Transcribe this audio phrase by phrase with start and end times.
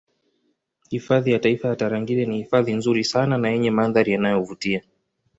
[0.89, 4.81] Hifadhi ya taifa ya Tarangire ni hifadhi nzuri sana na yenye mandhari yanayovutia